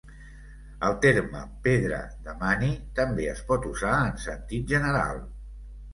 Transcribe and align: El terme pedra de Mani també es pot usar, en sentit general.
El 0.87 0.95
terme 1.01 1.41
pedra 1.67 1.99
de 2.29 2.35
Mani 2.41 2.71
també 3.01 3.29
es 3.35 3.45
pot 3.53 3.69
usar, 3.73 3.95
en 4.11 4.19
sentit 4.29 4.75
general. 4.77 5.25